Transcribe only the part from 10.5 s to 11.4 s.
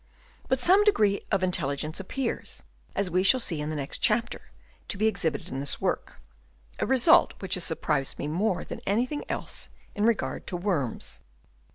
worms.